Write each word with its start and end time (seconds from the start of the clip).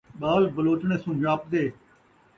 ٻال 0.21 0.43
ٻلوتڑیں 0.55 0.99
سن٘ڄاپدے 1.03 1.63